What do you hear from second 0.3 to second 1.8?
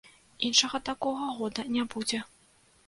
Іншага такога года